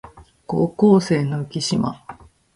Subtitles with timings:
[0.47, 2.03] 高校生の浮島